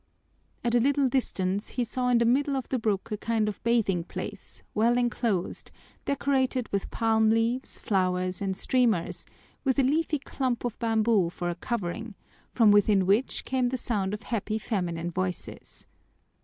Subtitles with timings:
[0.63, 3.61] At a little distance he saw in the middle of the brook a kind of
[3.63, 5.69] bathing place, well enclosed,
[6.05, 9.27] decorated with palm leaves, flowers, and streamers,
[9.63, 12.15] with a leafy clump of bamboo for a covering,
[12.51, 15.85] from within which came the sound of happy feminine voices.